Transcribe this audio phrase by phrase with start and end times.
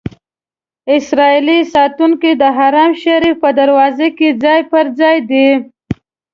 [0.97, 5.47] اسرائیلي ساتونکي د حرم شریف په دروازو کې ځای پر ځای دي.